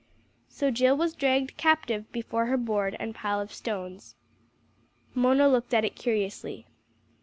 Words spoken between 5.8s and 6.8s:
it curiously.